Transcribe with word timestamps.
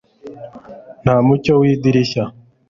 nta 1.03 1.15
mucyo 1.25 1.53
w'idirishya 1.61 2.23